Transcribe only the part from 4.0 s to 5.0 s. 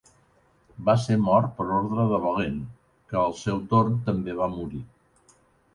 també va morir.